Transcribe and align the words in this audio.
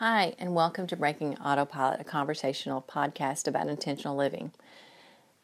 Hi, 0.00 0.36
and 0.38 0.54
welcome 0.54 0.86
to 0.86 0.96
Breaking 0.96 1.36
Autopilot, 1.38 2.00
a 2.00 2.04
conversational 2.04 2.80
podcast 2.80 3.48
about 3.48 3.66
intentional 3.66 4.14
living. 4.14 4.52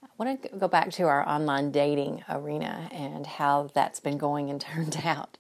I 0.01 0.07
want 0.17 0.41
to 0.45 0.49
go 0.57 0.69
back 0.69 0.93
to 0.93 1.09
our 1.09 1.29
online 1.29 1.73
dating 1.73 2.23
arena 2.29 2.89
and 2.93 3.27
how 3.27 3.71
that's 3.75 3.99
been 3.99 4.17
going 4.17 4.51
and 4.51 4.61
turned 4.61 5.03
out. 5.05 5.39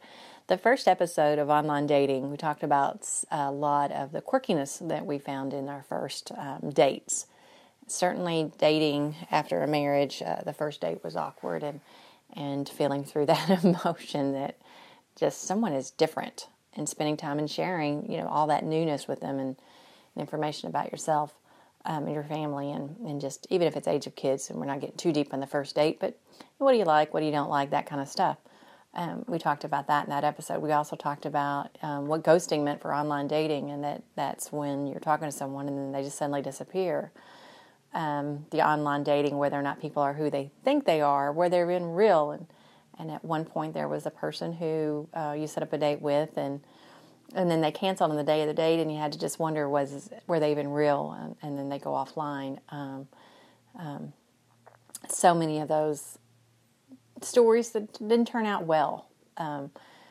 The 0.49 0.59
first 0.59 0.89
episode 0.89 1.39
of 1.39 1.49
online 1.49 1.87
dating, 1.87 2.29
we 2.33 2.37
talked 2.37 2.65
about 2.65 3.09
a 3.31 3.53
lot 3.53 3.93
of 3.93 4.11
the 4.11 4.21
quirkiness 4.21 4.89
that 4.89 5.07
we 5.07 5.19
found 5.19 5.55
in 5.55 5.69
our 5.69 5.85
first 5.85 6.33
um, 6.37 6.71
dates. 6.71 7.27
Certainly, 7.87 8.51
dating 8.59 9.15
after 9.31 9.63
a 9.63 9.69
marriage, 9.69 10.25
uh, 10.27 10.43
the 10.45 10.53
first 10.53 10.81
date 10.81 11.05
was 11.05 11.15
awkward, 11.15 11.63
and 11.63 11.79
and 12.33 12.69
feeling 12.69 13.05
through 13.05 13.27
that 13.27 13.63
emotion 13.63 14.33
that 14.33 14.57
just 15.15 15.43
someone 15.43 15.73
is 15.73 15.93
different 15.93 16.49
and 16.77 16.89
spending 16.89 17.17
time 17.17 17.39
and 17.39 17.51
sharing, 17.51 18.11
you 18.11 18.19
know, 18.19 18.29
all 18.29 18.47
that 18.49 18.65
newness 18.65 19.07
with 19.09 19.21
them 19.21 19.39
and, 19.39 19.57
information 20.17 20.69
about 20.69 20.93
yourself 20.93 21.35
um, 21.85 22.05
and 22.05 22.15
your 22.15 22.25
family 22.25 22.71
and, 22.71 22.97
and 23.05 23.21
just 23.21 23.47
even 23.51 23.67
if 23.67 23.77
it's 23.77 23.89
age 23.89 24.07
of 24.07 24.15
kids 24.15 24.49
and 24.49 24.59
we're 24.59 24.67
not 24.67 24.81
getting 24.81 24.97
too 24.97 25.13
deep 25.13 25.35
on 25.35 25.41
the 25.41 25.47
first 25.47 25.75
date, 25.75 25.99
but 26.01 26.19
what 26.59 26.73
do 26.73 26.79
you 26.79 26.85
like, 26.85 27.13
what 27.13 27.21
do 27.21 27.27
you 27.27 27.33
don't 27.33 27.51
like, 27.51 27.71
that 27.71 27.87
kind 27.87 28.01
of 28.01 28.09
stuff. 28.09 28.39
Um, 28.95 29.25
we 29.27 29.39
talked 29.39 29.65
about 29.65 29.89
that 29.89 30.05
in 30.05 30.11
that 30.11 30.23
episode. 30.23 30.63
We 30.63 30.71
also 30.71 30.95
talked 30.95 31.27
about 31.27 31.77
um, 31.83 32.07
what 32.07 32.23
ghosting 32.23 32.63
meant 32.63 32.81
for 32.81 32.95
online 32.95 33.27
dating, 33.27 33.73
and 33.73 33.83
that 33.83 34.05
that's 34.15 34.53
when 34.53 34.87
you're 34.87 35.01
talking 35.01 35.27
to 35.27 35.33
someone 35.33 35.67
and 35.67 35.77
then 35.77 35.93
they 35.93 36.05
just 36.05 36.17
suddenly 36.17 36.43
disappear. 36.43 37.11
Um, 37.93 38.47
the 38.51 38.65
online 38.65 39.03
dating, 39.03 39.37
whether 39.37 39.59
or 39.59 39.63
not 39.63 39.81
people 39.81 40.03
are 40.03 40.15
who 40.15 40.31
they 40.31 40.53
think 40.65 40.85
they 40.85 41.01
are, 41.01 41.33
where 41.33 41.49
they're 41.49 41.71
in 41.73 41.91
real, 41.91 42.31
and 42.31 42.47
and 42.99 43.11
at 43.11 43.25
one 43.25 43.45
point, 43.45 43.75
there 43.75 43.89
was 43.89 44.07
a 44.07 44.11
person 44.11 44.53
who 44.53 45.09
uh, 45.15 45.35
you 45.39 45.47
set 45.47 45.63
up 45.63 45.73
a 45.73 45.79
date 45.79 46.01
with, 46.01 46.37
and 46.37 46.61
and 47.35 47.51
then 47.51 47.61
they 47.61 47.73
canceled 47.73 48.11
on 48.11 48.17
the 48.17 48.23
day 48.25 48.43
of 48.43 48.49
the 48.49 48.55
date, 48.55 48.81
and 48.81 48.93
you 48.93 48.99
had 48.99 49.13
to 49.13 49.19
just 49.19 49.39
wonder 49.39 49.69
was 49.69 50.11
were 50.27 50.41
they 50.41 50.51
even 50.51 50.69
real, 50.69 51.17
and, 51.19 51.37
and 51.43 51.59
then 51.59 51.69
they 51.69 51.79
go 51.79 51.91
offline. 51.91 52.59
Um, 52.69 53.09
um, 53.79 54.13
so 55.09 55.35
many 55.35 55.61
of 55.61 55.69
those 55.69 56.19
stories 57.21 57.71
that 57.71 57.93
didn't 57.99 58.27
turn 58.27 58.47
out 58.47 58.65
well, 58.65 59.09
um, 59.37 59.71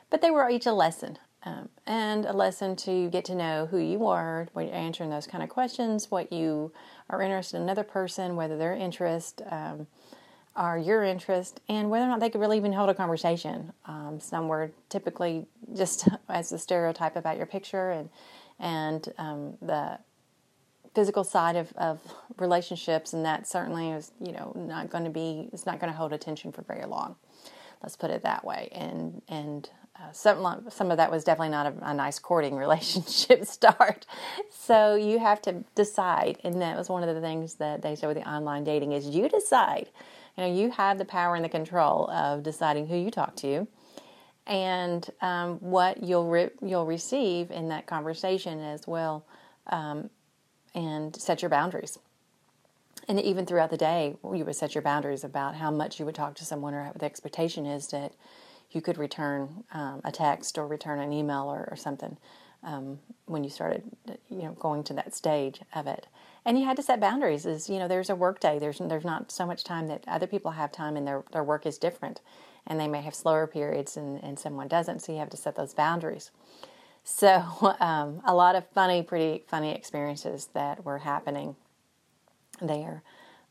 but 0.10 0.22
they 0.22 0.32
were 0.32 0.50
each 0.50 0.66
a 0.66 0.74
lesson. 0.74 1.18
Um, 1.46 1.68
and 1.86 2.26
a 2.26 2.32
lesson 2.32 2.78
to 2.78 3.10
get 3.10 3.26
to 3.26 3.36
know 3.36 3.66
who 3.66 3.78
you 3.78 4.06
are 4.08 4.48
when 4.54 4.68
you're 4.68 4.78
answering 4.78 5.10
those 5.10 5.28
kind 5.28 5.44
of 5.44 5.50
questions, 5.50 6.10
what 6.10 6.32
you 6.32 6.72
are 7.10 7.22
interested 7.22 7.58
in 7.58 7.64
another 7.64 7.84
person, 7.84 8.38
whether 8.38 8.58
their 8.58 8.74
interest, 8.74 9.42
are 10.56 10.78
your 10.78 11.04
interest 11.04 11.62
and 11.68 11.90
whether 11.90 12.06
or 12.06 12.10
not 12.10 12.20
they 12.20 12.30
could 12.30 12.42
really 12.42 12.58
even 12.58 12.74
hold 12.74 12.90
a 12.90 12.94
conversation. 12.94 13.74
Um, 13.86 14.20
some 14.20 14.48
were 14.48 14.72
typically 14.90 15.48
just 15.76 16.08
as 16.30 16.52
a 16.52 16.60
stereotype 16.60 17.16
about 17.16 17.38
your 17.38 17.46
picture 17.46 17.92
and 17.92 18.10
and 18.60 19.12
um, 19.18 19.58
the 19.62 19.98
physical 20.94 21.24
side 21.24 21.56
of, 21.56 21.74
of 21.74 22.00
relationships, 22.38 23.14
and 23.14 23.26
that 23.26 23.48
certainly 23.48 23.90
is 23.90 24.12
you 24.20 24.32
know 24.32 24.54
not 24.56 24.90
going 24.90 25.04
to 25.04 25.10
be 25.10 25.50
it's 25.52 25.66
not 25.66 25.80
going 25.80 25.92
to 25.92 25.98
hold 25.98 26.14
attention 26.14 26.52
for 26.52 26.62
very 26.62 26.86
long. 26.86 27.16
Let's 27.82 27.96
put 27.96 28.12
it 28.12 28.24
that 28.24 28.46
way. 28.46 28.70
And 28.72 29.22
and 29.28 29.70
uh, 30.00 30.12
some 30.12 30.66
some 30.70 30.92
of 30.92 30.98
that 30.98 31.12
was 31.12 31.24
definitely 31.24 31.50
not 31.50 31.66
a, 31.66 31.90
a 31.90 31.94
nice 31.94 32.20
courting 32.20 32.56
relationship 32.66 33.46
start. 33.46 34.06
So 34.52 34.96
you 34.96 35.20
have 35.20 35.42
to 35.44 35.64
decide, 35.76 36.40
and 36.44 36.62
that 36.62 36.78
was 36.78 36.90
one 36.90 37.08
of 37.08 37.14
the 37.14 37.22
things 37.22 37.56
that 37.56 37.82
they 37.82 37.96
said 37.96 38.08
with 38.08 38.18
the 38.18 38.30
online 38.30 38.64
dating 38.64 38.92
is 38.92 39.08
you 39.08 39.28
decide 39.28 39.90
you 40.38 40.44
know, 40.44 40.54
you 40.54 40.72
have 40.72 40.98
the 40.98 41.06
power 41.06 41.36
and 41.36 41.46
the 41.46 41.50
control 41.50 42.10
of 42.10 42.44
deciding 42.44 42.88
who 42.88 42.98
you 42.98 43.12
talk 43.12 43.36
to 43.38 43.68
and 44.46 45.10
um, 45.22 45.56
what 45.60 46.04
you'll 46.04 46.28
re- 46.28 46.50
you'll 46.62 46.86
receive 46.86 47.52
in 47.52 47.70
that 47.70 47.86
conversation 47.86 48.60
as 48.60 48.88
well, 48.88 49.26
um, 49.68 50.10
and 50.76 51.16
set 51.16 51.42
your 51.42 51.50
boundaries. 51.50 51.98
And 53.08 53.20
even 53.20 53.46
throughout 53.46 53.70
the 53.70 53.78
day, 53.78 54.16
you 54.24 54.46
would 54.46 54.56
set 54.56 54.76
your 54.76 54.82
boundaries 54.82 55.24
about 55.24 55.56
how 55.56 55.72
much 55.72 56.00
you 56.00 56.06
would 56.06 56.16
talk 56.16 56.36
to 56.36 56.46
someone, 56.46 56.74
or 56.74 56.92
the 56.98 57.06
expectation 57.06 57.66
is 57.66 57.88
that 57.88 58.14
you 58.72 58.82
could 58.82 58.98
return 58.98 59.64
um, 59.74 60.02
a 60.04 60.12
text 60.12 60.58
or 60.58 60.68
return 60.68 61.00
an 61.00 61.14
email 61.14 61.44
or, 61.44 61.68
or 61.70 61.78
something 61.78 62.18
um, 62.64 63.00
when 63.26 63.44
you 63.44 63.50
started, 63.50 63.84
you 64.34 64.44
know, 64.44 64.54
going 64.54 64.84
to 64.86 64.94
that 64.94 65.14
stage 65.14 65.62
of 65.74 65.88
it. 65.88 66.08
And 66.46 66.60
you 66.60 66.66
had 66.66 66.76
to 66.78 66.84
set 66.84 67.00
boundaries 67.00 67.46
is 67.46 67.70
you 67.70 67.80
know 67.80 67.88
there's 67.88 68.10
a 68.10 68.16
work 68.16 68.40
day. 68.40 68.60
There's 68.60 68.80
there's 68.80 69.06
not 69.06 69.32
so 69.32 69.46
much 69.46 69.64
time 69.64 69.88
that 69.88 70.04
other 70.08 70.28
people 70.28 70.52
have 70.52 70.72
time 70.72 70.98
and 70.98 71.08
their 71.08 71.24
their 71.32 71.44
work 71.44 71.66
is 71.66 71.78
different. 71.78 72.22
And 72.66 72.80
they 72.80 72.88
may 72.88 73.02
have 73.02 73.16
slower 73.16 73.46
periods 73.46 73.98
and, 73.98 74.24
and 74.24 74.40
someone 74.40 74.70
doesn't 74.70 75.00
so 75.00 75.12
you 75.12 75.20
have 75.20 75.30
to 75.32 75.38
set 75.38 75.56
those 75.56 75.74
boundaries. 75.74 76.32
So 77.04 77.76
um, 77.80 78.22
a 78.26 78.34
lot 78.34 78.56
of 78.56 78.68
funny 78.70 79.04
pretty 79.04 79.44
funny 79.48 79.74
experiences 79.74 80.50
that 80.54 80.84
were 80.84 81.00
happening 81.00 81.56
there. 82.62 83.04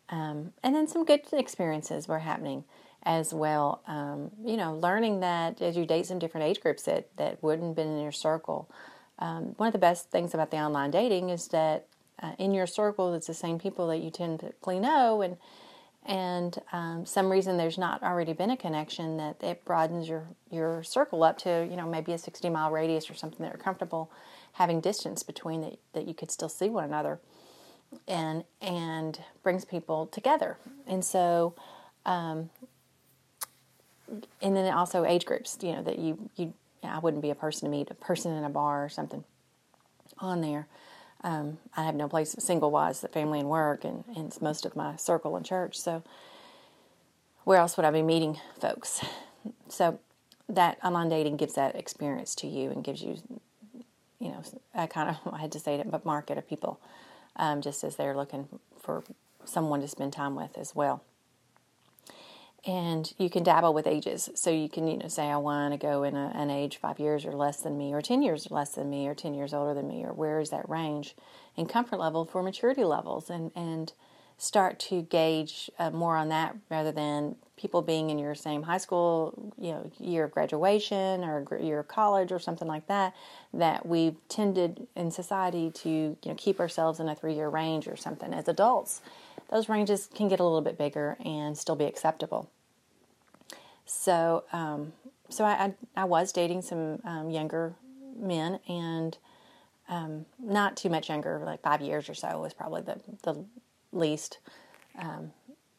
Um, 0.09 0.53
and 0.63 0.75
then 0.75 0.87
some 0.87 1.05
good 1.05 1.23
experiences 1.33 2.09
were 2.09 2.19
happening 2.19 2.65
as 3.05 3.33
well. 3.33 3.83
Um, 3.87 4.31
you 4.45 4.59
know 4.59 4.75
learning 4.75 5.21
that 5.21 5.63
as 5.63 5.77
you 5.77 5.87
date 5.87 6.07
some 6.07 6.19
different 6.19 6.47
age 6.47 6.61
groups 6.61 6.83
that 6.83 7.09
that 7.17 7.43
wouldn't 7.43 7.69
have 7.69 7.77
been 7.77 7.97
in 7.97 8.03
your 8.03 8.13
circle 8.13 8.69
um, 9.23 9.55
one 9.57 9.69
of 9.69 9.73
the 9.73 9.79
best 9.79 10.11
things 10.11 10.35
about 10.35 10.51
the 10.51 10.57
online 10.57 10.91
dating 10.91 11.31
is 11.31 11.49
that 11.49 11.87
uh, 12.23 12.33
in 12.39 12.53
your 12.53 12.67
circle 12.67 13.15
it's 13.15 13.27
the 13.27 13.35
same 13.35 13.59
people 13.59 13.87
that 13.87 13.99
you 13.99 14.11
typically 14.11 14.81
know 14.81 15.23
and 15.23 15.37
and 16.05 16.59
um, 16.73 17.07
some 17.07 17.31
reason 17.31 17.57
there's 17.57 17.79
not 17.79 18.03
already 18.03 18.33
been 18.33 18.51
a 18.51 18.57
connection 18.57 19.17
that 19.19 19.37
it 19.41 19.65
broadens 19.65 20.09
your 20.09 20.25
your 20.51 20.83
circle 20.83 21.23
up 21.23 21.39
to 21.39 21.67
you 21.71 21.77
know 21.77 21.87
maybe 21.87 22.13
a 22.13 22.19
60 22.19 22.51
mile 22.51 22.71
radius 22.71 23.09
or 23.09 23.15
something 23.15 23.39
that 23.41 23.53
you're 23.53 23.63
comfortable 23.63 24.11
having 24.55 24.81
distance 24.81 25.23
between 25.23 25.61
that 25.61 25.79
that 25.93 26.09
you 26.09 26.15
could 26.15 26.31
still 26.31 26.49
see 26.49 26.69
one 26.69 26.85
another 26.85 27.21
and 28.09 28.45
and 28.61 29.21
brings 29.43 29.65
people 29.65 30.07
together. 30.07 30.59
And 30.87 31.05
so 31.05 31.55
um, 32.05 32.51
and 34.41 34.57
then 34.57 34.73
also 34.73 35.05
age 35.05 35.25
groups 35.25 35.57
you 35.63 35.73
know 35.73 35.83
that 35.83 35.99
you 35.99 36.31
you 36.37 36.55
I 36.83 36.99
wouldn't 36.99 37.23
be 37.23 37.31
a 37.31 37.35
person 37.35 37.67
to 37.67 37.71
meet 37.71 37.91
a 37.91 37.95
person 37.95 38.33
in 38.33 38.45
a 38.45 38.51
bar 38.51 38.85
or 38.85 38.89
something 38.89 39.25
on 40.19 40.41
there 40.41 40.67
um, 41.25 41.59
I 41.77 41.85
have 41.85 41.95
no 41.95 42.09
place 42.09 42.35
single 42.39 42.71
wise, 42.71 43.01
the 43.01 43.09
family 43.09 43.39
and 43.41 43.49
work, 43.49 43.85
and, 43.85 44.05
and 44.17 44.27
it's 44.27 44.41
most 44.41 44.67
of 44.67 44.75
my 44.75 44.97
circle 44.97 45.37
in 45.37 45.45
church. 45.45 45.79
So, 45.79 46.03
where 47.45 47.59
else 47.59 47.77
would 47.77 47.87
I 47.87 47.91
be 47.91 48.03
meeting 48.03 48.41
folks? 48.61 49.05
So, 49.69 50.01
that 50.49 50.79
online 50.85 51.09
dating 51.09 51.37
gives 51.37 51.55
that 51.55 51.77
experience 51.77 52.35
to 52.37 52.47
you 52.47 52.71
and 52.71 52.83
gives 52.83 53.03
you, 53.03 53.19
you 54.19 54.29
know, 54.29 54.43
I 54.75 54.87
kind 54.87 55.11
of 55.11 55.17
I 55.35 55.39
had 55.39 55.53
to 55.53 55.61
say 55.61 55.77
it, 55.77 55.91
but 55.91 56.05
market 56.05 56.39
of 56.39 56.49
people, 56.49 56.81
um, 57.37 57.61
just 57.61 57.85
as 57.85 57.97
they're 57.97 58.17
looking 58.17 58.49
for 58.81 59.05
someone 59.45 59.81
to 59.81 59.89
spend 59.89 60.13
time 60.13 60.35
with 60.35 60.59
as 60.59 60.75
well 60.75 61.03
and 62.65 63.13
you 63.19 63.29
can 63.29 63.43
dabble 63.43 63.75
with 63.75 63.87
ages. 63.87 64.31
So 64.35 64.51
you 64.51 64.69
can, 64.69 64.87
you 64.87 64.99
know, 64.99 65.09
say 65.09 65.27
I 65.27 65.37
want 65.37 65.73
to 65.73 65.79
go 65.79 66.05
in 66.05 66.15
a, 66.17 66.31
an 66.35 66.51
age 66.51 66.77
five 66.77 67.01
years 67.01 67.25
or 67.25 67.33
less 67.33 67.61
than 67.61 67.77
me, 67.77 67.93
or 67.93 68.01
ten 68.01 68.23
years 68.23 68.51
less 68.51 68.71
than 68.71 68.89
me, 68.89 69.09
or 69.09 69.15
ten 69.15 69.35
years 69.35 69.53
older 69.53 69.75
than 69.75 69.89
me, 69.89 70.05
or 70.05 70.13
where 70.13 70.41
is 70.41 70.51
that 70.51 70.69
range 70.69 71.17
and 71.57 71.69
comfort 71.69 71.99
level 71.99 72.25
for 72.25 72.43
maturity 72.43 72.85
levels, 72.85 73.31
and 73.31 73.51
and 73.55 73.93
start 74.39 74.81
to 74.81 75.03
gauge 75.03 75.71
uh, 75.79 75.91
more 75.91 76.17
on 76.17 76.29
that 76.29 76.57
rather 76.69 76.91
than 76.91 77.37
people 77.57 77.81
being 77.81 78.11
in 78.11 78.19
your 78.19 78.35
same 78.35 78.63
high 78.65 78.79
school, 78.79 79.53
you 79.57 79.71
know, 79.71 79.89
year 80.01 80.25
of 80.25 80.33
graduation 80.33 81.23
or 81.23 81.47
year 81.61 81.79
of 81.79 81.87
college 81.87 82.33
or 82.33 82.41
something 82.41 82.67
like 82.67 82.87
that. 82.89 83.15
That 83.55 83.87
we've 83.87 84.17
tended 84.29 84.89
in 84.97 85.13
society 85.13 85.71
to, 85.71 85.89
you 85.89 86.19
know, 86.25 86.35
keep 86.37 86.59
ourselves 86.59 86.99
in 86.99 87.09
a 87.09 87.15
three-year 87.15 87.49
range 87.49 87.87
or 87.87 87.95
something 87.95 88.35
as 88.35 88.49
adults 88.49 89.01
those 89.53 89.69
ranges 89.69 90.09
can 90.13 90.29
get 90.29 90.41
a 90.41 90.45
little 90.45 90.63
bit 90.63 90.79
bigger 90.79 91.19
and 91.25 91.57
still 91.57 91.77
be 91.77 91.85
acceptable. 91.85 92.51
So, 93.85 94.45
um, 94.53 94.95
so 95.29 95.45
I, 95.45 95.51
I, 95.51 95.75
I, 95.97 96.05
was 96.05 96.33
dating 96.33 96.63
some 96.63 97.01
um, 97.05 97.31
younger 97.31 97.75
men, 98.17 98.61
and 98.67 99.17
um, 99.89 100.25
not 100.39 100.77
too 100.77 100.89
much 100.89 101.11
younger, 101.11 101.43
like 101.45 101.61
five 101.61 101.83
years 101.83 102.09
or 102.09 102.15
so 102.15 102.41
was 102.41 102.55
probably 102.55 102.81
the 102.83 102.99
the 103.23 103.45
least 103.93 104.39
um, 104.99 105.33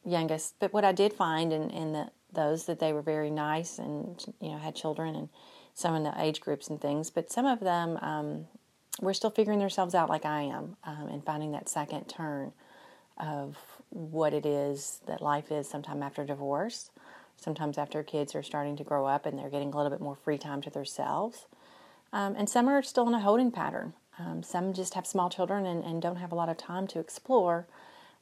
youngest. 0.06 0.56
But 0.60 0.74
what 0.74 0.86
I 0.86 0.92
did 0.92 1.14
find 1.14 1.52
in 1.52 1.70
in 1.72 1.94
the, 1.94 2.12
those 2.31 2.66
that 2.66 2.80
they 2.80 2.94
were 2.94 3.02
very 3.02 3.31
nice 3.31 3.80
and 3.80 4.24
you 4.40 4.52
know 4.52 4.58
had 4.58 4.75
children 4.75 5.16
and 5.16 5.30
some 5.74 5.96
in 5.96 6.04
the 6.04 6.14
age 6.22 6.42
groups 6.42 6.68
and 6.68 6.80
things, 6.80 7.10
but 7.10 7.31
some 7.31 7.48
of 7.48 7.60
them 7.60 7.98
um, 8.02 8.46
were 9.02 9.14
still 9.14 9.31
figuring 9.31 9.58
themselves 9.58 9.96
out 9.96 10.10
like 10.10 10.25
I 10.25 10.44
am 10.44 10.78
um, 10.84 11.08
and 11.08 11.25
finding 11.25 11.54
that 11.54 11.68
second 11.68 12.06
turn 12.06 12.52
of 13.18 13.57
what 13.89 14.33
it 14.33 14.45
is 14.45 15.01
that 15.07 15.21
life 15.21 15.51
is 15.51 15.69
sometime 15.69 16.04
after 16.04 16.25
divorce, 16.25 16.92
sometimes 17.38 17.77
after 17.77 18.04
kids 18.04 18.36
are 18.36 18.44
starting 18.44 18.75
to 18.77 18.83
grow 18.83 19.06
up 19.06 19.25
and 19.25 19.38
they're 19.38 19.50
getting 19.50 19.74
a 19.74 19.77
little 19.77 19.92
bit 19.92 20.01
more 20.01 20.15
free 20.15 20.38
time 20.38 20.62
to 20.62 20.69
themselves. 20.69 21.45
Um, 22.12 22.36
and 22.38 22.50
some 22.50 22.68
are 22.68 22.81
still 22.83 23.07
in 23.07 23.13
a 23.13 23.19
holding 23.19 23.51
pattern. 23.51 23.94
Um, 24.19 24.44
some 24.44 24.74
just 24.74 24.94
have 24.94 25.07
small 25.07 25.30
children 25.30 25.65
and, 25.65 25.83
and, 25.83 26.01
don't 26.01 26.18
have 26.18 26.31
a 26.31 26.36
lot 26.36 26.50
of 26.50 26.57
time 26.57 26.86
to 26.88 27.00
explore 27.00 27.68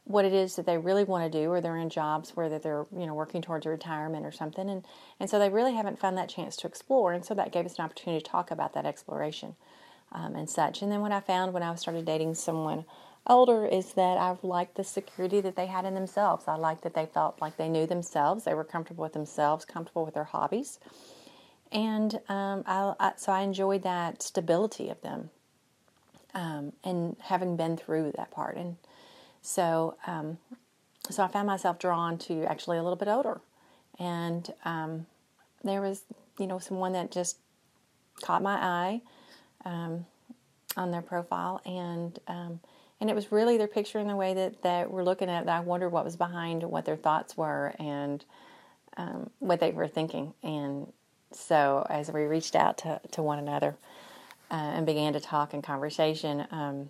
what 0.06 0.26
it 0.26 0.34
is 0.34 0.56
that 0.56 0.66
they 0.66 0.78
really 0.78 1.04
want 1.04 1.32
to 1.32 1.40
do, 1.40 1.52
or 1.52 1.62
they're 1.62 1.78
in 1.78 1.90
jobs 1.90 2.32
where 2.32 2.50
they're 2.50 2.86
you 2.98 3.06
know 3.06 3.14
working 3.14 3.42
towards 3.42 3.66
retirement 3.66 4.26
or 4.26 4.32
something, 4.32 4.70
and 4.70 4.86
and 5.20 5.30
so 5.30 5.38
they 5.38 5.50
really 5.50 5.74
haven't 5.76 6.00
found 6.00 6.18
that 6.18 6.30
chance 6.30 6.56
to 6.58 6.68
explore. 6.68 7.14
And 7.14 7.26
so 7.26 7.34
that 7.36 7.52
gave 7.52 7.66
us 7.66 7.78
an 7.78 7.86
opportunity 7.86 8.24
to 8.24 8.30
talk 8.30 8.52
about 8.52 8.74
that 8.74 8.86
exploration. 8.86 9.56
um, 10.12 10.36
and 10.36 10.50
such. 10.50 10.82
And 10.82 10.92
then 10.92 11.02
what 11.02 11.12
I 11.12 11.20
found 11.20 11.54
when 11.54 11.64
I 11.64 11.74
started 11.76 12.06
dating 12.06 12.36
someone 12.36 12.86
older 13.28 13.66
is 13.66 13.94
that 13.94 14.18
I 14.18 14.36
liked 14.42 14.76
the 14.76 14.84
security 14.84 15.42
that 15.42 15.56
they 15.56 15.68
had 15.68 15.86
in 15.86 15.94
themselves. 15.94 16.46
I 16.48 16.56
liked 16.56 16.84
that 16.84 16.94
they 16.94 17.06
felt 17.06 17.42
like 17.42 17.58
they 17.58 17.70
knew 17.70 17.86
themselves, 17.86 18.44
they 18.44 18.54
were 18.54 18.64
comfortable 18.64 19.04
with 19.04 19.14
themselves, 19.14 19.66
comfortable 19.66 20.06
with 20.06 20.14
their 20.14 20.26
hobbies, 20.26 20.80
and 21.72 22.20
um, 22.28 22.64
I, 22.66 22.94
I, 23.00 23.14
so 23.18 23.32
I 23.32 23.42
enjoyed 23.42 23.84
that 23.84 24.22
stability 24.22 24.90
of 24.90 25.02
them, 25.02 25.30
um, 26.34 26.74
and 26.84 27.16
having 27.22 27.56
been 27.56 27.78
through 27.78 28.14
that 28.18 28.32
part, 28.32 28.58
and 28.58 28.76
so 29.42 29.96
um, 30.08 30.38
so 31.10 31.24
I 31.24 31.28
found 31.28 31.48
myself 31.48 31.80
drawn 31.80 32.18
to 32.20 32.44
actually 32.46 32.78
a 32.78 32.84
little 32.84 32.98
bit 32.98 33.08
older, 33.08 33.42
and 34.00 34.52
um, 34.66 35.06
there 35.64 35.82
was 35.82 36.04
you 36.40 36.48
know 36.48 36.60
someone 36.60 36.94
that 36.94 37.12
just 37.12 37.38
caught 38.22 38.42
my 38.42 38.56
eye 38.56 39.02
um, 39.66 40.06
on 40.76 40.92
their 40.92 41.02
profile, 41.02 41.62
and 41.66 42.20
um, 42.28 42.60
and 43.02 43.10
it 43.10 43.16
was 43.16 43.32
really 43.32 43.58
their 43.58 43.68
picture 43.68 43.98
in 43.98 44.08
the 44.08 44.16
way 44.16 44.36
that, 44.36 44.62
that 44.62 44.92
we're 44.92 45.04
looking 45.04 45.28
at 45.28 45.48
that 45.48 45.58
I 45.58 45.60
wondered 45.62 45.90
what 45.90 46.06
was 46.06 46.16
behind 46.16 46.62
what 46.64 46.86
their 46.86 46.96
thoughts 46.96 47.36
were 47.36 47.74
and 47.80 48.24
um, 48.96 49.32
what 49.40 49.60
they 49.60 49.72
were 49.72 49.88
thinking. 49.88 50.36
And 50.44 50.94
so 51.32 51.86
as 51.90 52.12
we 52.12 52.22
reached 52.26 52.56
out 52.56 52.78
to, 52.80 53.02
to 53.14 53.24
one 53.24 53.40
another 53.40 53.76
uh, 54.52 54.74
and 54.76 54.86
began 54.86 55.14
to 55.14 55.20
talk 55.20 55.56
in 55.56 55.64
conversation, 55.64 56.46
um, 56.52 56.90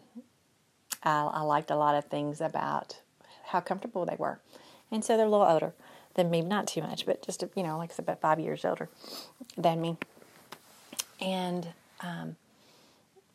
I, 1.01 1.21
I, 1.21 1.41
liked 1.43 1.71
a 1.71 1.77
lot 1.77 1.95
of 1.95 2.05
things 2.05 2.41
about 2.41 2.99
how 3.45 3.61
comfortable 3.61 4.05
they 4.05 4.17
were. 4.17 4.41
And 4.91 5.05
so 5.05 5.15
they're 5.15 5.27
a 5.27 5.29
little 5.29 5.45
older 5.45 5.73
than 6.15 6.29
me, 6.29 6.41
not 6.41 6.67
too 6.67 6.81
much, 6.81 7.05
but 7.05 7.25
just, 7.25 7.41
you 7.55 7.63
know, 7.63 7.77
like 7.77 7.97
about 7.97 8.19
five 8.19 8.37
years 8.37 8.65
older 8.65 8.89
than 9.57 9.79
me. 9.79 9.95
And 11.21 11.69
um, 12.01 12.35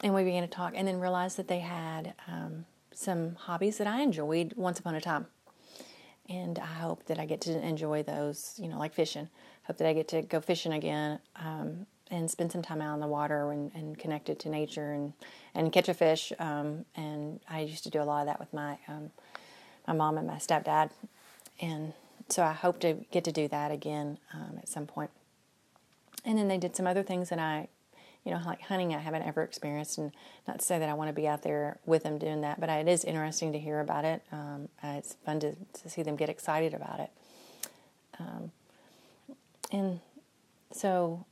and 0.00 0.14
we 0.14 0.24
began 0.24 0.42
to 0.42 0.48
talk 0.48 0.74
and 0.76 0.86
then 0.86 1.00
realized 1.00 1.36
that 1.38 1.48
they 1.48 1.60
had 1.60 2.14
um, 2.28 2.66
some 2.94 3.34
hobbies 3.34 3.78
that 3.78 3.86
I 3.86 4.02
enjoyed 4.02 4.54
once 4.56 4.78
upon 4.78 4.94
a 4.94 5.00
time. 5.00 5.26
And 6.28 6.58
I 6.58 6.66
hope 6.66 7.06
that 7.06 7.18
I 7.18 7.26
get 7.26 7.40
to 7.42 7.66
enjoy 7.66 8.02
those, 8.02 8.54
you 8.58 8.68
know, 8.68 8.78
like 8.78 8.92
fishing. 8.92 9.28
Hope 9.64 9.78
that 9.78 9.88
I 9.88 9.92
get 9.92 10.08
to 10.08 10.22
go 10.22 10.40
fishing 10.40 10.72
again 10.72 11.20
um, 11.36 11.86
and 12.10 12.30
spend 12.30 12.52
some 12.52 12.62
time 12.62 12.80
out 12.80 12.94
in 12.94 13.00
the 13.00 13.06
water 13.06 13.52
and, 13.52 13.72
and 13.74 13.96
connected 13.96 14.40
to 14.40 14.48
nature 14.48 14.92
and, 14.92 15.12
and 15.54 15.72
catch 15.72 15.88
a 15.88 15.94
fish. 15.94 16.32
Um, 16.38 16.84
and 16.96 17.40
I 17.48 17.60
used 17.60 17.84
to 17.84 17.90
do 17.90 18.02
a 18.02 18.04
lot 18.04 18.20
of 18.20 18.26
that 18.26 18.40
with 18.40 18.52
my 18.52 18.78
um, 18.88 19.10
my 19.86 19.94
mom 19.94 20.18
and 20.18 20.26
my 20.26 20.36
stepdad. 20.36 20.90
And 21.60 21.92
so 22.28 22.42
I 22.42 22.52
hope 22.52 22.80
to 22.80 22.94
get 23.12 23.24
to 23.24 23.32
do 23.32 23.48
that 23.48 23.70
again 23.70 24.18
um, 24.34 24.58
at 24.58 24.68
some 24.68 24.86
point. 24.86 25.10
And 26.24 26.36
then 26.36 26.48
they 26.48 26.58
did 26.58 26.74
some 26.74 26.86
other 26.86 27.04
things 27.04 27.28
that 27.28 27.38
I 27.38 27.68
you 28.26 28.32
know, 28.32 28.40
like 28.44 28.60
hunting, 28.60 28.92
I 28.92 28.98
haven't 28.98 29.22
ever 29.22 29.42
experienced, 29.42 29.98
and 29.98 30.10
not 30.48 30.58
to 30.58 30.64
say 30.64 30.80
that 30.80 30.88
I 30.88 30.94
want 30.94 31.08
to 31.08 31.14
be 31.14 31.28
out 31.28 31.42
there 31.42 31.78
with 31.86 32.02
them 32.02 32.18
doing 32.18 32.40
that, 32.40 32.60
but 32.60 32.68
it 32.68 32.88
is 32.88 33.04
interesting 33.04 33.52
to 33.52 33.58
hear 33.58 33.78
about 33.78 34.04
it. 34.04 34.20
Um, 34.32 34.68
it's 34.82 35.14
fun 35.24 35.38
to, 35.40 35.54
to 35.54 35.88
see 35.88 36.02
them 36.02 36.16
get 36.16 36.28
excited 36.28 36.74
about 36.74 36.98
it. 36.98 37.10
Um, 38.18 38.50
and 39.70 40.00
so 40.72 41.24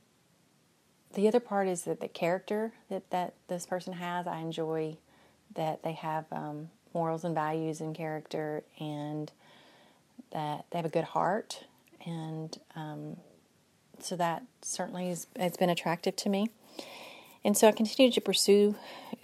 the 1.15 1.27
other 1.27 1.41
part 1.41 1.67
is 1.67 1.83
that 1.83 1.99
the 1.99 2.07
character 2.07 2.71
that, 2.89 3.09
that 3.09 3.33
this 3.49 3.65
person 3.65 3.91
has, 3.91 4.25
I 4.25 4.37
enjoy 4.37 4.95
that 5.53 5.83
they 5.83 5.93
have 5.93 6.23
um, 6.31 6.69
morals 6.93 7.25
and 7.25 7.35
values 7.35 7.81
and 7.81 7.93
character, 7.93 8.63
and 8.79 9.33
that 10.31 10.65
they 10.71 10.77
have 10.77 10.85
a 10.85 10.89
good 10.89 11.03
heart, 11.03 11.65
and 12.05 12.57
um, 12.73 13.17
so 13.99 14.15
that 14.15 14.43
certainly 14.61 15.09
has, 15.09 15.27
has 15.37 15.57
been 15.57 15.69
attractive 15.69 16.15
to 16.15 16.29
me. 16.29 16.51
And 17.43 17.55
so 17.55 17.67
I 17.67 17.71
continued 17.71 18.13
to 18.13 18.21
pursue 18.21 18.75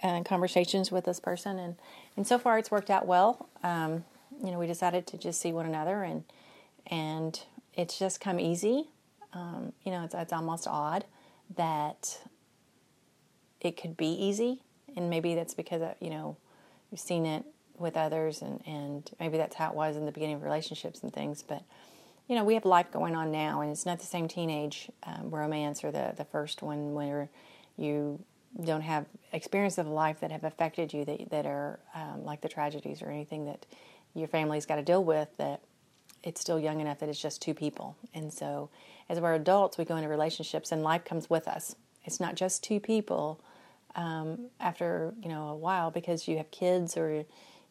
uh, 0.02 0.22
conversations 0.22 0.92
with 0.92 1.04
this 1.04 1.18
person, 1.18 1.58
and, 1.58 1.74
and 2.16 2.26
so 2.26 2.38
far 2.38 2.58
it's 2.58 2.70
worked 2.70 2.90
out 2.90 3.06
well. 3.06 3.48
Um, 3.64 4.04
you 4.42 4.50
know, 4.50 4.58
we 4.58 4.66
decided 4.66 5.06
to 5.08 5.18
just 5.18 5.40
see 5.40 5.52
one 5.52 5.66
another, 5.66 6.02
and 6.02 6.24
and 6.86 7.40
it's 7.74 7.98
just 7.98 8.20
come 8.20 8.38
easy. 8.38 8.88
Um, 9.32 9.72
you 9.84 9.90
know, 9.90 10.04
it's, 10.04 10.14
it's 10.14 10.32
almost 10.32 10.66
odd 10.68 11.04
that 11.56 12.20
it 13.60 13.76
could 13.76 13.96
be 13.96 14.12
easy, 14.12 14.62
and 14.96 15.10
maybe 15.10 15.34
that's 15.34 15.54
because 15.54 15.82
uh, 15.82 15.94
you 16.00 16.10
know 16.10 16.36
you've 16.90 17.00
seen 17.00 17.26
it 17.26 17.44
with 17.78 17.96
others, 17.96 18.42
and 18.42 18.62
and 18.66 19.10
maybe 19.18 19.36
that's 19.36 19.56
how 19.56 19.70
it 19.70 19.74
was 19.74 19.96
in 19.96 20.06
the 20.06 20.12
beginning 20.12 20.36
of 20.36 20.42
relationships 20.42 21.02
and 21.02 21.12
things, 21.12 21.42
but 21.42 21.62
you 22.28 22.36
know, 22.36 22.44
we 22.44 22.54
have 22.54 22.64
life 22.64 22.90
going 22.90 23.14
on 23.14 23.30
now, 23.32 23.60
and 23.60 23.70
it's 23.70 23.84
not 23.84 23.98
the 23.98 24.06
same 24.06 24.28
teenage 24.28 24.90
um, 25.04 25.30
romance 25.30 25.84
or 25.84 25.90
the, 25.90 26.14
the 26.16 26.24
first 26.24 26.62
one 26.62 26.94
where 26.94 27.28
you 27.76 28.22
don't 28.64 28.82
have 28.82 29.06
experience 29.32 29.78
of 29.78 29.86
life 29.86 30.20
that 30.20 30.30
have 30.30 30.44
affected 30.44 30.92
you 30.92 31.04
that, 31.04 31.30
that 31.30 31.46
are 31.46 31.80
um, 31.94 32.24
like 32.24 32.40
the 32.40 32.48
tragedies 32.48 33.02
or 33.02 33.10
anything 33.10 33.46
that 33.46 33.64
your 34.14 34.28
family's 34.28 34.66
got 34.66 34.76
to 34.76 34.82
deal 34.82 35.02
with 35.02 35.28
that 35.38 35.62
it's 36.22 36.40
still 36.40 36.60
young 36.60 36.80
enough 36.80 37.00
that 37.00 37.08
it's 37.08 37.20
just 37.20 37.42
two 37.42 37.54
people. 37.54 37.96
And 38.14 38.32
so 38.32 38.68
as 39.08 39.18
we're 39.18 39.34
adults 39.34 39.78
we 39.78 39.84
go 39.84 39.96
into 39.96 40.08
relationships 40.08 40.70
and 40.70 40.82
life 40.82 41.04
comes 41.04 41.30
with 41.30 41.48
us. 41.48 41.74
It's 42.04 42.20
not 42.20 42.34
just 42.34 42.62
two 42.62 42.78
people 42.78 43.40
um, 43.94 44.46
after 44.60 45.14
you 45.22 45.28
know 45.28 45.48
a 45.48 45.56
while 45.56 45.90
because 45.90 46.28
you 46.28 46.36
have 46.36 46.50
kids 46.50 46.96
or 46.96 47.24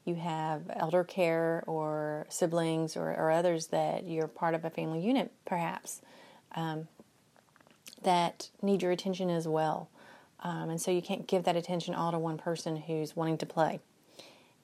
you 0.05 0.15
have 0.15 0.63
elder 0.75 1.03
care 1.03 1.63
or 1.67 2.25
siblings 2.29 2.97
or, 2.97 3.11
or 3.11 3.31
others 3.31 3.67
that 3.67 4.07
you're 4.07 4.27
part 4.27 4.55
of 4.55 4.65
a 4.65 4.69
family 4.69 4.99
unit 4.99 5.31
perhaps 5.45 6.01
um, 6.55 6.87
that 8.03 8.49
need 8.61 8.81
your 8.81 8.91
attention 8.91 9.29
as 9.29 9.47
well. 9.47 9.89
Um, 10.39 10.71
and 10.71 10.81
so 10.81 10.89
you 10.89 11.01
can't 11.01 11.27
give 11.27 11.43
that 11.43 11.55
attention 11.55 11.93
all 11.93 12.11
to 12.11 12.17
one 12.17 12.37
person 12.37 12.77
who's 12.77 13.15
wanting 13.15 13.37
to 13.39 13.45
play. 13.45 13.79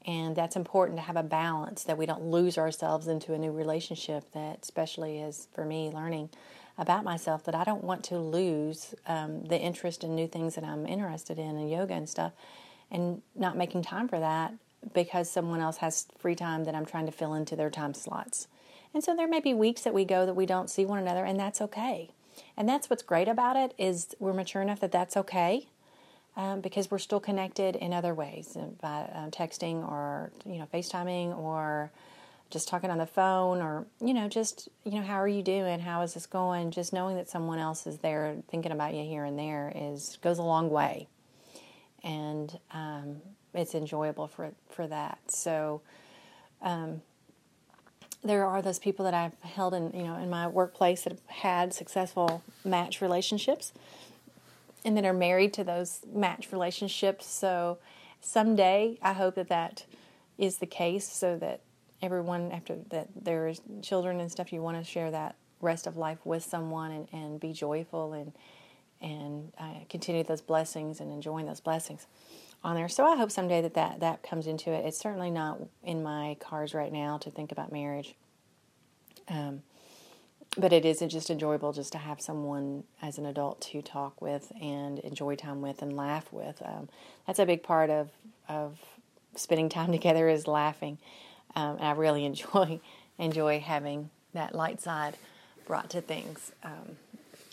And 0.05 0.35
that's 0.35 0.55
important 0.55 0.97
to 0.97 1.03
have 1.03 1.17
a 1.17 1.23
balance 1.23 1.83
that 1.83 1.97
we 1.97 2.05
don't 2.05 2.23
lose 2.23 2.57
ourselves 2.57 3.07
into 3.07 3.33
a 3.33 3.37
new 3.37 3.51
relationship. 3.51 4.31
That, 4.31 4.59
especially 4.63 5.21
as 5.21 5.47
for 5.53 5.65
me, 5.65 5.91
learning 5.93 6.29
about 6.77 7.03
myself, 7.03 7.43
that 7.43 7.53
I 7.53 7.63
don't 7.63 7.83
want 7.83 8.03
to 8.05 8.17
lose 8.17 8.95
um, 9.05 9.43
the 9.45 9.59
interest 9.59 10.03
in 10.03 10.15
new 10.15 10.27
things 10.27 10.55
that 10.55 10.63
I'm 10.63 10.87
interested 10.87 11.37
in 11.37 11.57
and 11.57 11.69
yoga 11.69 11.93
and 11.93 12.07
stuff, 12.07 12.31
and 12.89 13.21
not 13.35 13.57
making 13.57 13.83
time 13.83 14.07
for 14.07 14.19
that 14.19 14.53
because 14.97 15.29
someone 15.29 15.61
else 15.61 15.77
has 15.77 16.07
free 16.17 16.33
time 16.33 16.63
that 16.63 16.73
I'm 16.73 16.85
trying 16.85 17.05
to 17.05 17.11
fill 17.11 17.35
into 17.35 17.55
their 17.55 17.69
time 17.69 17.93
slots. 17.93 18.47
And 18.95 19.03
so 19.03 19.15
there 19.15 19.27
may 19.27 19.39
be 19.39 19.53
weeks 19.53 19.81
that 19.81 19.93
we 19.93 20.05
go 20.05 20.25
that 20.25 20.33
we 20.33 20.47
don't 20.47 20.71
see 20.71 20.85
one 20.85 20.97
another, 20.97 21.23
and 21.23 21.39
that's 21.39 21.61
okay. 21.61 22.09
And 22.57 22.67
that's 22.67 22.89
what's 22.89 23.03
great 23.03 23.27
about 23.27 23.55
it 23.55 23.75
is 23.77 24.15
we're 24.17 24.33
mature 24.33 24.63
enough 24.63 24.79
that 24.79 24.91
that's 24.91 25.15
okay. 25.15 25.67
Um, 26.35 26.61
because 26.61 26.89
we're 26.89 26.97
still 26.97 27.19
connected 27.19 27.75
in 27.75 27.93
other 27.93 28.15
ways 28.15 28.57
uh, 28.57 28.65
by 28.81 29.01
uh, 29.13 29.29
texting 29.29 29.87
or 29.87 30.31
you 30.45 30.57
know 30.57 30.67
FaceTiming 30.73 31.37
or 31.37 31.91
just 32.49 32.67
talking 32.67 32.89
on 32.89 32.97
the 32.97 33.07
phone 33.07 33.59
or 33.59 33.85
you 33.99 34.13
know 34.13 34.27
just 34.27 34.69
you 34.83 34.99
know 34.99 35.01
how 35.01 35.15
are 35.15 35.27
you 35.27 35.41
doing 35.41 35.79
how 35.79 36.03
is 36.03 36.13
this 36.13 36.27
going 36.27 36.69
just 36.69 36.93
knowing 36.93 37.15
that 37.15 37.27
someone 37.27 37.57
else 37.57 37.87
is 37.87 37.97
there 37.97 38.35
thinking 38.49 38.71
about 38.71 38.93
you 38.93 39.03
here 39.03 39.23
and 39.23 39.39
there 39.39 39.73
is 39.75 40.19
goes 40.21 40.37
a 40.37 40.43
long 40.43 40.69
way 40.69 41.07
and 42.03 42.59
um, 42.71 43.19
it's 43.57 43.75
enjoyable 43.75 44.27
for 44.27 44.51
for 44.69 44.87
that 44.87 45.19
so 45.27 45.81
um, 46.61 47.01
there 48.23 48.45
are 48.45 48.61
those 48.61 48.79
people 48.79 49.05
that 49.05 49.13
I've 49.13 49.39
held 49.41 49.73
in 49.73 49.91
you 49.93 50.03
know 50.03 50.15
in 50.15 50.29
my 50.29 50.47
workplace 50.47 51.03
that 51.03 51.13
have 51.13 51.27
had 51.27 51.73
successful 51.73 52.43
match 52.65 53.01
relationships 53.01 53.73
and 54.83 54.95
that 54.97 55.05
are 55.05 55.13
married 55.13 55.53
to 55.53 55.63
those 55.63 56.01
match 56.13 56.51
relationships. 56.51 57.25
So 57.25 57.77
someday 58.21 58.97
I 59.01 59.13
hope 59.13 59.35
that 59.35 59.49
that 59.49 59.85
is 60.37 60.57
the 60.57 60.65
case 60.65 61.07
so 61.07 61.37
that 61.37 61.61
everyone 62.01 62.51
after 62.51 62.77
that 62.89 63.07
there's 63.15 63.61
children 63.81 64.19
and 64.19 64.31
stuff 64.31 64.53
you 64.53 64.61
want 64.61 64.77
to 64.77 64.83
share 64.83 65.11
that 65.11 65.35
rest 65.61 65.87
of 65.87 65.97
life 65.97 66.19
with 66.23 66.43
someone 66.43 66.91
and, 66.91 67.07
and 67.11 67.39
be 67.39 67.53
joyful 67.53 68.13
and 68.13 68.31
and 68.99 69.51
uh, 69.59 69.73
continue 69.89 70.23
those 70.23 70.41
blessings 70.41 70.99
and 70.99 71.11
enjoying 71.11 71.45
those 71.45 71.59
blessings 71.59 72.07
on 72.63 72.75
there. 72.75 72.89
So 72.89 73.05
I 73.05 73.15
hope 73.15 73.31
someday 73.31 73.61
that, 73.61 73.73
that 73.75 73.99
that 73.99 74.23
comes 74.23 74.47
into 74.47 74.71
it. 74.71 74.85
It's 74.85 74.97
certainly 74.97 75.31
not 75.31 75.59
in 75.83 76.03
my 76.03 76.37
cards 76.39 76.73
right 76.73 76.91
now 76.91 77.17
to 77.19 77.31
think 77.31 77.51
about 77.51 77.71
marriage. 77.71 78.15
Um, 79.29 79.61
but 80.57 80.73
it 80.73 80.85
is 80.85 80.99
just 80.99 81.29
enjoyable 81.29 81.71
just 81.71 81.91
to 81.91 81.97
have 81.97 82.19
someone 82.19 82.83
as 83.01 83.17
an 83.17 83.25
adult 83.25 83.61
to 83.61 83.81
talk 83.81 84.21
with 84.21 84.51
and 84.59 84.99
enjoy 84.99 85.35
time 85.35 85.61
with 85.61 85.81
and 85.81 85.95
laugh 85.95 86.31
with. 86.31 86.61
Um, 86.65 86.89
that's 87.25 87.39
a 87.39 87.45
big 87.45 87.63
part 87.63 87.89
of 87.89 88.09
of 88.49 88.79
spending 89.35 89.69
time 89.69 89.91
together 89.91 90.27
is 90.29 90.47
laughing. 90.47 90.97
Um, 91.55 91.77
and 91.77 91.87
I 91.87 91.91
really 91.91 92.25
enjoy 92.31 92.79
enjoy 93.17 93.59
having 93.59 94.09
that 94.33 94.53
light 94.53 94.81
side 94.81 95.15
brought 95.65 95.89
to 95.91 96.01
things. 96.01 96.51
Um, 96.63 96.97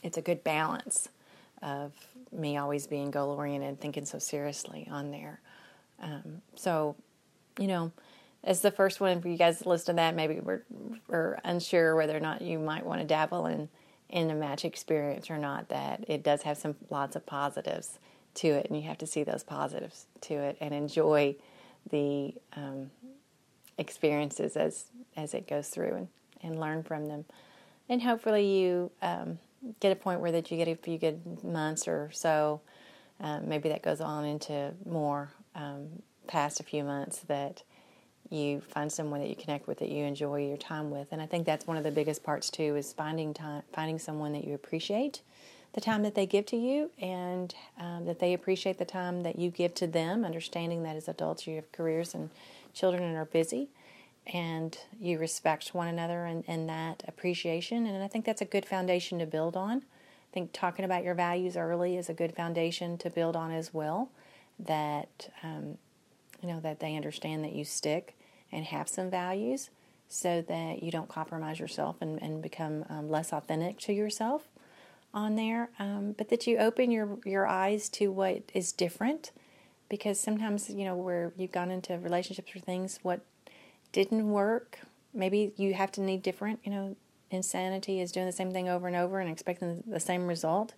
it's 0.03 0.19
a 0.19 0.23
good 0.23 0.45
balance 0.45 1.09
of 1.64 1.92
me 2.30 2.56
always 2.56 2.87
being 2.87 3.11
goal 3.11 3.30
oriented, 3.30 3.80
thinking 3.80 4.04
so 4.04 4.18
seriously 4.18 4.87
on 4.90 5.11
there. 5.11 5.40
Um, 6.02 6.42
so, 6.54 6.94
you 7.59 7.66
know, 7.66 7.92
as 8.42 8.61
the 8.61 8.71
first 8.71 9.00
one 9.00 9.23
for 9.23 9.28
you 9.28 9.38
guys 9.38 9.61
to 9.61 9.68
listen 9.68 9.97
to 9.97 10.02
that, 10.02 10.14
maybe 10.14 10.40
we're, 10.40 10.62
we're 11.09 11.38
unsure 11.44 11.97
whether 11.97 12.16
or 12.16 12.21
not 12.21 12.42
you 12.42 12.59
might 12.59 12.85
want 12.85 13.00
to 13.00 13.06
dabble 13.06 13.47
in 13.47 13.68
in 14.11 14.30
a 14.30 14.35
match 14.35 14.64
experience 14.64 15.30
or 15.30 15.38
not. 15.38 15.71
That 15.71 16.04
it 16.09 16.23
does 16.23 16.42
have 16.42 16.59
some 16.59 16.76
lots 16.90 17.16
of 17.16 17.25
positives 17.25 17.99
to 18.35 18.49
it, 18.49 18.66
and 18.66 18.76
you 18.76 18.87
have 18.87 18.99
to 18.99 19.06
see 19.06 19.25
those 19.25 19.42
positives 19.42 20.06
to 20.23 20.35
it 20.35 20.59
and 20.61 20.75
enjoy 20.75 21.37
the 21.90 22.35
um, 22.54 22.90
experiences 23.78 24.56
as 24.56 24.85
as 25.16 25.33
it 25.33 25.49
goes 25.49 25.68
through 25.68 25.94
and, 25.94 26.09
and 26.42 26.61
learn 26.61 26.83
from 26.83 27.06
them. 27.06 27.25
And 27.88 28.02
hopefully, 28.02 28.47
you 28.47 28.90
um, 29.00 29.38
get 29.80 29.92
a 29.92 29.97
point 29.97 30.21
where 30.21 30.33
that 30.33 30.50
you 30.50 30.56
get 30.56 30.68
a 30.68 30.76
few 30.76 30.99
good 30.99 31.42
months 31.44 31.88
or 31.88 32.11
so. 32.12 32.61
Um, 33.21 33.49
maybe 33.49 33.68
that 33.68 33.83
goes 33.83 34.00
on 34.00 34.25
into 34.25 34.75
more 34.85 35.30
um, 35.54 36.02
past 36.26 36.61
a 36.61 36.62
few 36.62 36.85
months 36.85 37.21
that 37.21 37.62
you 38.30 38.61
find 38.61 38.90
someone 38.90 39.21
that 39.21 39.28
you 39.28 39.37
connect 39.37 39.66
with 39.66 39.78
that 39.78 39.88
you 39.88 40.04
enjoy 40.04 40.47
your 40.47 40.56
time 40.56 40.90
with 40.90 41.09
and 41.12 41.21
i 41.21 41.26
think 41.26 41.44
that's 41.44 41.66
one 41.66 41.76
of 41.76 41.85
the 41.85 41.90
biggest 41.90 42.23
parts 42.23 42.50
too 42.50 42.75
is 42.76 42.92
finding 42.92 43.35
time 43.35 43.62
finding 43.73 43.99
someone 43.99 44.33
that 44.33 44.44
you 44.44 44.54
appreciate 44.54 45.21
the 45.75 45.80
time 45.80 46.02
that 46.02 46.14
they 46.14 46.25
give 46.25 46.47
to 46.47 46.56
you 46.56 46.90
and 47.00 47.54
um, 47.78 48.06
that 48.06 48.21
they 48.21 48.33
appreciate 48.33 48.78
the 48.78 48.85
time 48.85 49.23
that 49.23 49.38
you 49.38 49.50
give 49.50 49.75
to 49.75 49.87
them 49.87 50.25
understanding 50.25 50.83
that 50.83 50.97
as 50.97 51.09
adults 51.09 51.47
you 51.47 51.56
have 51.56 51.71
careers 51.73 52.14
and 52.14 52.30
children 52.73 53.02
and 53.02 53.16
are 53.16 53.26
busy 53.26 53.68
and 54.26 54.78
you 54.99 55.19
respect 55.19 55.75
one 55.75 55.88
another 55.88 56.25
and, 56.25 56.45
and 56.47 56.69
that 56.69 57.02
appreciation. 57.07 57.87
And 57.87 58.02
i 58.02 58.09
think 58.09 58.25
that's 58.25 58.40
a 58.40 58.47
good 58.47 58.66
foundation 58.66 59.19
to 59.19 59.26
build 59.26 59.57
on. 59.57 59.78
I 59.78 60.33
think 60.33 60.50
talking 60.52 60.85
about 60.85 61.04
your 61.04 61.14
values 61.14 61.57
early 61.57 61.97
is 61.97 62.09
a 62.09 62.14
good 62.14 62.35
foundation 62.35 62.99
to 62.99 63.11
build 63.11 63.37
on 63.37 63.52
as 63.52 63.73
well 63.73 64.11
that 64.59 65.31
um, 65.43 65.78
you 66.43 66.49
know 66.49 66.61
that 66.61 66.81
they 66.81 66.97
understand 66.97 67.45
that 67.45 67.52
you 67.52 67.64
stick 67.64 68.16
and 68.50 68.64
have 68.66 68.88
some 68.88 69.11
values 69.11 69.71
so 70.09 70.43
that 70.43 70.83
you 70.83 70.90
don't 70.90 71.09
compromise 71.09 71.59
yourself 71.59 71.97
and, 72.00 72.23
and 72.23 72.43
become 72.43 72.85
um, 72.88 73.11
less 73.11 73.33
authentic 73.33 73.78
to 73.81 73.93
yourself 73.93 74.49
on 75.12 75.37
there. 75.37 75.71
Um, 75.78 76.12
but 76.16 76.28
that 76.28 76.47
you 76.47 76.59
open 76.59 76.90
your 76.90 77.19
your 77.25 77.47
eyes 77.47 77.88
to 77.90 78.11
what 78.11 78.43
is 78.52 78.73
different 78.73 79.33
because 79.88 80.19
sometimes 80.19 80.71
you 80.71 80.85
know 80.85 80.97
where 80.97 81.33
you've 81.37 81.52
gone 81.52 81.71
into 81.71 81.99
relationships 81.99 82.54
or 82.54 82.61
things 82.61 82.99
what 83.02 83.21
didn't 83.95 84.31
work 84.31 84.81
maybe 85.15 85.55
you 85.57 85.73
have 85.73 85.91
to 85.91 86.03
need 86.03 86.23
different 86.23 86.61
you 86.63 86.71
know 86.71 86.95
insanity 87.31 88.01
is 88.01 88.13
doing 88.13 88.27
the 88.27 88.33
same 88.33 88.53
thing 88.53 88.69
over 88.69 88.87
and 88.87 88.97
over 88.97 89.19
and 89.19 89.31
expecting 89.31 89.83
the 89.87 89.99
same 89.99 90.27
result 90.27 90.75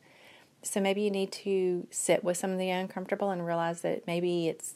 so 0.63 0.81
maybe 0.81 1.03
you 1.03 1.11
need 1.11 1.33
to 1.33 1.87
sit 1.91 2.23
with 2.23 2.37
some 2.37 2.51
of 2.51 2.59
the 2.59 2.71
uncomfortable 2.71 3.31
and 3.31 3.45
realize 3.45 3.81
that 3.81 4.07
maybe 4.07 4.49
it's 4.49 4.75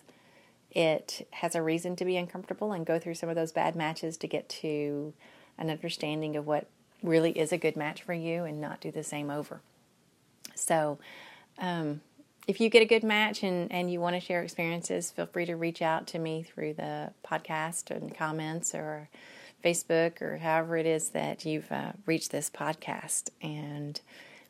it 0.70 1.26
has 1.32 1.54
a 1.54 1.62
reason 1.62 1.96
to 1.96 2.04
be 2.04 2.16
uncomfortable 2.16 2.72
and 2.72 2.86
go 2.86 2.98
through 2.98 3.14
some 3.14 3.28
of 3.28 3.34
those 3.34 3.52
bad 3.52 3.74
matches 3.74 4.16
to 4.18 4.26
get 4.26 4.48
to 4.48 5.12
an 5.58 5.68
understanding 5.68 6.36
of 6.36 6.46
what 6.46 6.66
really 7.02 7.32
is 7.32 7.52
a 7.52 7.58
good 7.58 7.76
match 7.76 8.02
for 8.02 8.12
you 8.12 8.44
and 8.44 8.60
not 8.60 8.80
do 8.80 8.90
the 8.90 9.02
same 9.02 9.30
over. 9.30 9.60
So, 10.54 10.98
um, 11.58 12.02
if 12.46 12.60
you 12.60 12.68
get 12.68 12.82
a 12.82 12.86
good 12.86 13.04
match 13.04 13.42
and, 13.42 13.70
and 13.72 13.92
you 13.92 14.00
want 14.00 14.16
to 14.16 14.20
share 14.20 14.42
experiences, 14.42 15.10
feel 15.10 15.26
free 15.26 15.46
to 15.46 15.56
reach 15.56 15.82
out 15.82 16.06
to 16.08 16.18
me 16.18 16.42
through 16.42 16.74
the 16.74 17.12
podcast 17.24 17.90
and 17.90 18.14
comments 18.14 18.74
or 18.74 19.08
Facebook 19.64 20.22
or 20.22 20.38
however 20.38 20.76
it 20.76 20.86
is 20.86 21.10
that 21.10 21.44
you've 21.44 21.70
uh, 21.70 21.92
reached 22.06 22.30
this 22.30 22.50
podcast. 22.50 23.30
And 23.42 24.00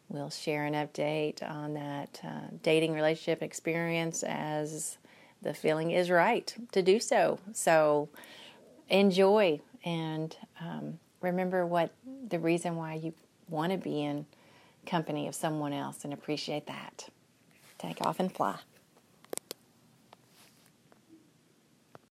we'll 0.09 0.31
share 0.31 0.65
an 0.65 0.75
update 0.75 1.43
on 1.43 1.75
that 1.75 2.21
uh, 2.25 2.49
dating 2.63 2.93
relationship 2.95 3.43
experience 3.43 4.23
as 4.23 4.99
the 5.43 5.55
feeling 5.55 5.91
is 5.91 6.11
right 6.11 6.55
to 6.73 6.83
do 6.83 7.01
so. 7.01 7.39
So 7.53 8.09
enjoy 8.89 9.61
and 9.85 10.37
um, 10.61 10.99
remember 11.21 11.67
what 11.67 11.91
the 12.29 12.39
reason 12.39 12.77
why 12.77 12.95
you 12.95 13.15
want 13.49 13.73
to 13.73 13.79
be 13.79 14.03
in 14.03 14.27
company 14.87 15.29
of 15.29 15.35
someone 15.35 15.73
else 15.73 16.05
and 16.05 16.13
appreciate 16.13 16.67
that. 16.67 17.09
Take 17.81 18.05
off 18.07 18.21
and 18.21 18.31
fly. 18.31 18.59